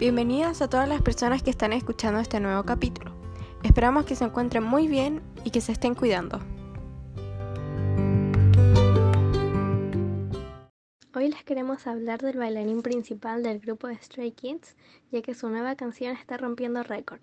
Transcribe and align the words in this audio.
Bienvenidas 0.00 0.62
a 0.62 0.70
todas 0.70 0.88
las 0.88 1.02
personas 1.02 1.42
que 1.42 1.50
están 1.50 1.74
escuchando 1.74 2.20
este 2.20 2.40
nuevo 2.40 2.62
capítulo. 2.64 3.14
Esperamos 3.62 4.06
que 4.06 4.16
se 4.16 4.24
encuentren 4.24 4.64
muy 4.64 4.88
bien 4.88 5.20
y 5.44 5.50
que 5.50 5.60
se 5.60 5.72
estén 5.72 5.94
cuidando. 5.94 6.40
Hoy 11.14 11.28
les 11.28 11.44
queremos 11.44 11.86
hablar 11.86 12.22
del 12.22 12.38
bailarín 12.38 12.80
principal 12.80 13.42
del 13.42 13.60
grupo 13.60 13.88
de 13.88 13.96
Stray 13.96 14.32
Kids, 14.32 14.74
ya 15.12 15.20
que 15.20 15.34
su 15.34 15.50
nueva 15.50 15.76
canción 15.76 16.16
está 16.16 16.38
rompiendo 16.38 16.82
récords. 16.82 17.22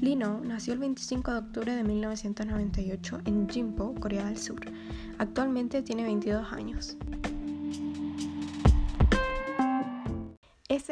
Lino 0.00 0.40
nació 0.42 0.72
el 0.72 0.78
25 0.78 1.30
de 1.30 1.38
octubre 1.38 1.76
de 1.76 1.84
1998 1.84 3.20
en 3.26 3.50
Jimpo, 3.50 3.94
Corea 4.00 4.24
del 4.24 4.38
Sur. 4.38 4.60
Actualmente 5.18 5.82
tiene 5.82 6.04
22 6.04 6.50
años. 6.54 6.96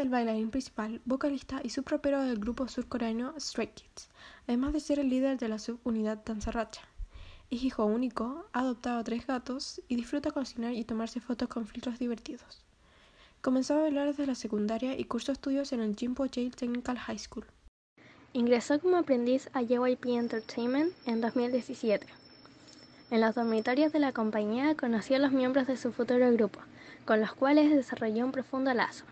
El 0.03 0.09
bailarín 0.09 0.51
principal, 0.51 1.01
vocalista 1.05 1.61
y 1.63 1.71
subropero 1.71 2.21
del 2.23 2.39
grupo 2.39 2.67
surcoreano 2.67 3.35
Stray 3.39 3.69
Kids, 3.69 4.11
además 4.49 4.73
de 4.73 4.81
ser 4.81 4.99
el 4.99 5.09
líder 5.09 5.39
de 5.39 5.49
la 5.49 5.61
subunidad 5.61 6.25
Danzaracha. 6.25 6.83
Es 7.51 7.63
hijo 7.63 7.85
único, 7.85 8.45
ha 8.53 8.61
adoptado 8.61 9.05
tres 9.05 9.27
gatos 9.27 9.81
y 9.87 9.95
disfruta 9.95 10.33
cocinar 10.33 10.73
y 10.75 10.85
tomarse 10.85 11.21
fotos 11.21 11.49
con 11.49 11.67
filtros 11.67 12.01
divertidos. 12.01 12.65
Comenzó 13.43 13.75
a 13.75 13.83
bailar 13.83 14.09
desde 14.09 14.27
la 14.27 14.35
secundaria 14.35 14.99
y 14.99 15.05
cursó 15.05 15.31
estudios 15.31 15.73
en 15.73 15.81
el 15.81 15.95
Jimpo 15.95 16.27
Yale 16.27 16.51
Technical 16.51 16.99
High 16.99 17.19
School. 17.21 17.47
Ingresó 18.33 18.81
como 18.81 18.97
aprendiz 18.97 19.51
a 19.53 19.63
JYP 19.63 20.07
Entertainment 20.07 20.93
en 21.07 21.21
2017. 21.21 22.07
En 23.11 23.21
los 23.21 23.37
dormitorios 23.37 23.93
de 23.93 24.01
la 24.01 24.13
compañía 24.13 24.75
conoció 24.75 25.15
a 25.15 25.21
los 25.21 25.31
miembros 25.31 25.69
de 25.69 25.77
su 25.77 25.93
futuro 25.93 26.33
grupo, 26.33 26.59
con 27.05 27.21
los 27.21 27.35
cuales 27.35 27.71
desarrolló 27.71 28.25
un 28.25 28.33
profundo 28.33 28.75
lazo. 28.75 29.05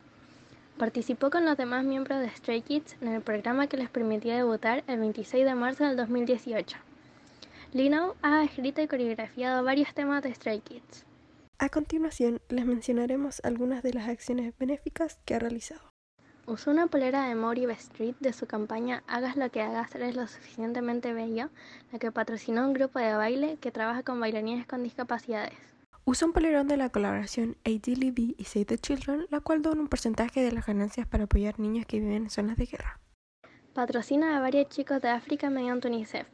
Participó 0.81 1.29
con 1.29 1.45
los 1.45 1.59
demás 1.59 1.85
miembros 1.85 2.21
de 2.21 2.31
Stray 2.31 2.63
Kids 2.63 2.97
en 3.03 3.09
el 3.09 3.21
programa 3.21 3.67
que 3.67 3.77
les 3.77 3.91
permitió 3.91 4.35
debutar 4.35 4.83
el 4.87 4.99
26 4.99 5.45
de 5.45 5.55
marzo 5.55 5.85
del 5.85 5.95
2018. 5.95 6.79
Lino 7.75 8.15
ha 8.23 8.43
escrito 8.45 8.81
y 8.81 8.89
coreografiado 8.89 9.63
varios 9.63 9.93
temas 9.93 10.23
de 10.23 10.35
Stray 10.35 10.61
Kids. 10.61 11.05
A 11.59 11.69
continuación, 11.69 12.41
les 12.49 12.65
mencionaremos 12.65 13.43
algunas 13.45 13.83
de 13.83 13.93
las 13.93 14.09
acciones 14.09 14.55
benéficas 14.59 15.19
que 15.27 15.35
ha 15.35 15.39
realizado. 15.39 15.83
Usó 16.47 16.71
una 16.71 16.87
polera 16.87 17.29
de 17.29 17.35
Maury 17.35 17.67
Street 17.73 18.15
de 18.21 18.33
su 18.33 18.47
campaña 18.47 19.03
Hagas 19.07 19.37
lo 19.37 19.51
que 19.51 19.61
hagas, 19.61 19.95
eres 19.95 20.17
lo 20.17 20.27
suficientemente 20.29 21.13
bello, 21.13 21.51
la 21.93 21.99
que 21.99 22.11
patrocinó 22.11 22.67
un 22.67 22.73
grupo 22.73 22.99
de 23.01 23.13
baile 23.13 23.59
que 23.61 23.71
trabaja 23.71 24.03
con 24.03 24.19
bailarines 24.19 24.67
con 24.67 24.83
discapacidades. 24.83 25.59
Usa 26.05 26.27
un 26.27 26.33
polerón 26.33 26.67
de 26.67 26.77
la 26.77 26.89
colaboración 26.89 27.57
ADLB 27.65 28.35
y 28.37 28.45
Save 28.45 28.65
the 28.65 28.79
Children, 28.79 29.27
la 29.31 29.41
cual 29.41 29.63
dona 29.63 29.83
un 29.83 29.89
porcentaje 29.89 30.43
de 30.43 30.51
las 30.51 30.67
ganancias 30.67 31.07
para 31.07 31.25
apoyar 31.25 31.61
niños 31.61 31.87
que 31.87 32.01
viven 32.01 32.25
en 32.25 32.31
zonas 32.31 32.57
de 32.57 32.67
guerra. 32.67 32.99
Patrocina 33.75 34.37
a 34.37 34.41
varios 34.41 34.69
chicos 34.69 35.01
de 35.03 35.11
África 35.11 35.51
mediante 35.51 35.89
UNICEF. 35.89 36.27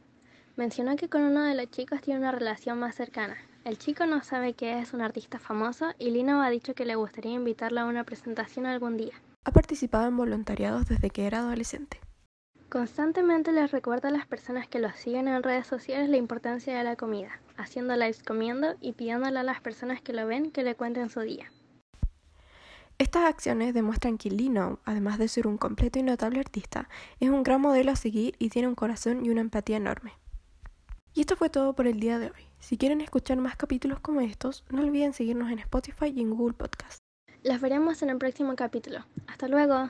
Mencionó 0.55 0.95
que 0.95 1.09
con 1.09 1.21
uno 1.21 1.43
de 1.43 1.53
los 1.53 1.69
chicos 1.69 2.01
tiene 2.01 2.19
una 2.19 2.31
relación 2.31 2.79
más 2.79 2.95
cercana. 2.95 3.37
El 3.63 3.77
chico 3.77 4.05
no 4.05 4.23
sabe 4.23 4.53
que 4.53 4.79
es 4.79 4.93
un 4.93 5.01
artista 5.01 5.37
famoso 5.37 5.87
y 5.99 6.09
Lino 6.09 6.41
ha 6.41 6.49
dicho 6.49 6.73
que 6.73 6.85
le 6.85 6.95
gustaría 6.95 7.33
invitarlo 7.33 7.81
a 7.81 7.85
una 7.85 8.05
presentación 8.05 8.65
algún 8.65 8.97
día. 8.97 9.21
Ha 9.43 9.51
participado 9.51 10.07
en 10.07 10.17
voluntariados 10.17 10.87
desde 10.87 11.09
que 11.09 11.27
era 11.27 11.39
adolescente. 11.39 11.99
Constantemente 12.69 13.53
les 13.53 13.71
recuerda 13.71 14.09
a 14.09 14.11
las 14.11 14.25
personas 14.25 14.67
que 14.67 14.79
lo 14.79 14.91
siguen 14.91 15.29
en 15.29 15.41
redes 15.41 15.67
sociales 15.67 16.09
la 16.09 16.17
importancia 16.17 16.77
de 16.77 16.83
la 16.83 16.97
comida, 16.97 17.39
haciendo 17.55 17.95
lives 17.95 18.21
comiendo 18.23 18.75
y 18.81 18.91
pidiéndole 18.91 19.39
a 19.39 19.43
las 19.43 19.61
personas 19.61 20.01
que 20.01 20.11
lo 20.11 20.27
ven 20.27 20.51
que 20.51 20.63
le 20.63 20.75
cuenten 20.75 21.09
su 21.09 21.21
día. 21.21 21.49
Estas 22.97 23.23
acciones 23.23 23.73
demuestran 23.73 24.17
que 24.17 24.31
Lino, 24.31 24.79
además 24.83 25.17
de 25.17 25.29
ser 25.29 25.47
un 25.47 25.57
completo 25.57 25.99
y 25.99 26.03
notable 26.03 26.39
artista, 26.39 26.89
es 27.21 27.29
un 27.29 27.43
gran 27.43 27.61
modelo 27.61 27.91
a 27.91 27.95
seguir 27.95 28.35
y 28.37 28.49
tiene 28.49 28.67
un 28.67 28.75
corazón 28.75 29.25
y 29.25 29.29
una 29.29 29.41
empatía 29.41 29.77
enorme. 29.77 30.13
Y 31.13 31.21
esto 31.21 31.37
fue 31.37 31.49
todo 31.49 31.73
por 31.73 31.87
el 31.87 32.01
día 32.01 32.19
de 32.19 32.27
hoy. 32.27 32.47
Si 32.59 32.77
quieren 32.77 32.99
escuchar 32.99 33.37
más 33.37 33.55
capítulos 33.55 33.99
como 34.01 34.19
estos, 34.19 34.65
no 34.71 34.81
olviden 34.81 35.13
seguirnos 35.13 35.51
en 35.51 35.59
Spotify 35.59 36.11
y 36.13 36.21
en 36.21 36.31
Google 36.31 36.55
Podcast. 36.55 36.99
Las 37.43 37.61
veremos 37.61 38.01
en 38.01 38.09
el 38.09 38.17
próximo 38.17 38.55
capítulo. 38.55 39.05
Hasta 39.27 39.47
luego. 39.47 39.89